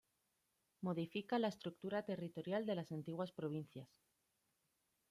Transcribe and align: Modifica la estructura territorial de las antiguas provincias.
Modifica 0.87 1.39
la 1.39 1.49
estructura 1.53 2.01
territorial 2.03 2.65
de 2.65 2.73
las 2.73 2.91
antiguas 2.91 3.31
provincias. 3.31 3.93